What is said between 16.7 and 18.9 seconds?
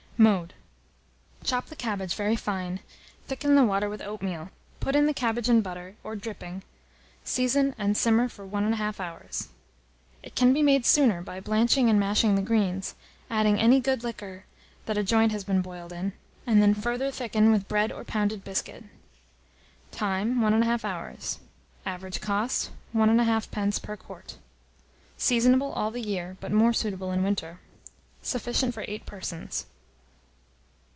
further thicken with bread or pounded biscuit.